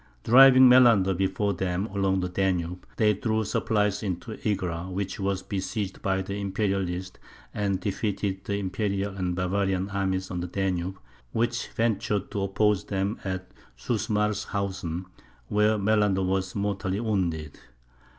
[0.23, 6.01] Driving Melander before them along the Danube, they threw supplies into Egra, which was besieged
[6.01, 7.19] by the Imperialists,
[7.53, 10.97] and defeated the Imperial and Bavarian armies on the Danube,
[11.33, 15.05] which ventured to oppose them at Susmarshausen,
[15.49, 17.59] where Melander was mortally wounded.